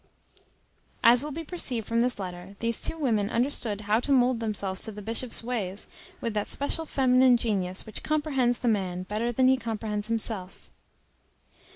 [1.03, 4.81] As will be perceived from this letter, these two women understood how to mould themselves
[4.81, 5.87] to the Bishop's ways
[6.19, 10.71] with that special feminine genius which comprehends the man better than he comprehends himself.